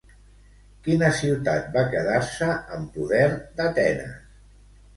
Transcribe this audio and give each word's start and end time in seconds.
Quina 0.87 1.09
ciutat 1.17 1.67
va 1.75 1.83
quedar-se 1.93 2.49
en 2.79 2.89
poder 2.99 3.23
d'Atenes? 3.61 4.21